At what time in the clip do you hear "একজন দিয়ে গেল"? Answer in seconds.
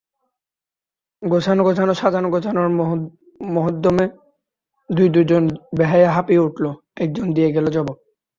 6.97-7.65